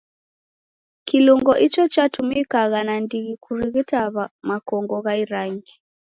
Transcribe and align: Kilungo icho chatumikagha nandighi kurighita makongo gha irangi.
Kilungo 1.07 1.53
icho 1.65 1.83
chatumikagha 1.93 2.79
nandighi 2.87 3.33
kurighita 3.43 3.99
makongo 4.49 4.95
gha 5.05 5.13
irangi. 5.23 5.73